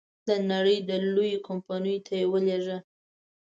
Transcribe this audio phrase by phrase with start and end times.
[0.27, 0.77] د نړی
[1.15, 2.77] لویو کمپنیو ته یې ولېږه.